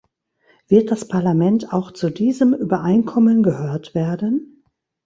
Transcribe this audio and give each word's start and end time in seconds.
Wird 0.67 0.89
das 0.89 1.07
Parlament 1.07 1.73
auch 1.73 1.91
zu 1.91 2.09
diesem 2.09 2.55
Übereinkommen 2.55 3.43
gehört 3.43 3.93
werden? 3.93 4.63